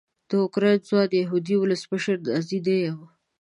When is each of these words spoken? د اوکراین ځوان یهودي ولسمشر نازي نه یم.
د 0.29 0.31
اوکراین 0.43 0.79
ځوان 0.89 1.09
یهودي 1.21 1.55
ولسمشر 1.57 2.15
نازي 2.27 2.59
نه 2.67 2.75
یم. 2.83 2.99